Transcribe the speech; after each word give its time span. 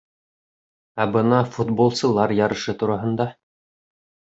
—Ә 1.05 1.07
бына 1.17 1.43
футболсылар 1.59 2.37
ярышы 2.41 2.79
тураһында? 2.83 3.33